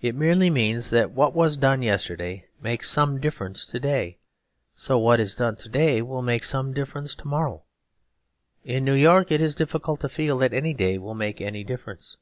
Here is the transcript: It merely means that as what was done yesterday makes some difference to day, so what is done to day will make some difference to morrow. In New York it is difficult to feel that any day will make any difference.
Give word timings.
It 0.00 0.14
merely 0.14 0.50
means 0.50 0.90
that 0.90 1.10
as 1.10 1.16
what 1.16 1.34
was 1.34 1.56
done 1.56 1.82
yesterday 1.82 2.46
makes 2.62 2.88
some 2.88 3.18
difference 3.18 3.64
to 3.64 3.80
day, 3.80 4.18
so 4.76 4.96
what 4.98 5.18
is 5.18 5.34
done 5.34 5.56
to 5.56 5.68
day 5.68 6.00
will 6.00 6.22
make 6.22 6.44
some 6.44 6.72
difference 6.72 7.12
to 7.16 7.26
morrow. 7.26 7.64
In 8.64 8.84
New 8.84 8.94
York 8.94 9.32
it 9.32 9.40
is 9.40 9.56
difficult 9.56 9.98
to 10.02 10.08
feel 10.08 10.38
that 10.38 10.54
any 10.54 10.74
day 10.74 10.96
will 10.96 11.16
make 11.16 11.40
any 11.40 11.64
difference. 11.64 12.16